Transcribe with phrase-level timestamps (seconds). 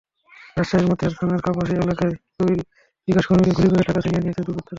[0.57, 2.53] রাজশাহীর মতিহার থানার কাপাসিয়া এলাকায় দুই
[3.07, 4.69] বিকাশকর্মীকে গুলি করে টাকা ছিনিয়ে নিয়েছে দুর্বৃত্তরা।